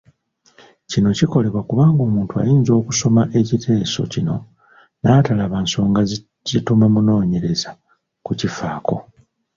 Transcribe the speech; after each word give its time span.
Kino 0.89 1.09
kikolebwa 1.17 1.61
kubanga 1.69 2.01
omuntu 2.07 2.33
ayinza 2.41 2.71
okusoma 2.79 3.21
ekiteeso 3.39 4.01
kino 4.13 4.35
n'atalaba 5.01 5.57
nsonga 5.65 6.01
zituma 6.49 6.85
munoonyereza 6.93 7.69
kukifaako. 8.25 8.97